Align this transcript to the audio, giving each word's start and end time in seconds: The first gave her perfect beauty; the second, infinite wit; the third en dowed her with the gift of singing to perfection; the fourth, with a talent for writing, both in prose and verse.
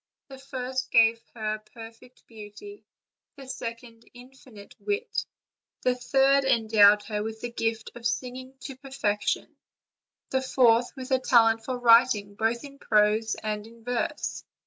The 0.29 0.39
first 0.39 0.89
gave 0.89 1.21
her 1.35 1.59
perfect 1.59 2.25
beauty; 2.25 2.83
the 3.35 3.45
second, 3.47 4.03
infinite 4.15 4.73
wit; 4.79 5.27
the 5.83 5.93
third 5.93 6.43
en 6.43 6.65
dowed 6.65 7.03
her 7.03 7.21
with 7.21 7.41
the 7.41 7.51
gift 7.51 7.91
of 7.93 8.07
singing 8.07 8.55
to 8.61 8.75
perfection; 8.75 9.55
the 10.31 10.41
fourth, 10.41 10.91
with 10.95 11.11
a 11.11 11.19
talent 11.19 11.63
for 11.63 11.77
writing, 11.77 12.33
both 12.33 12.63
in 12.63 12.79
prose 12.79 13.35
and 13.43 13.85
verse. 13.85 14.43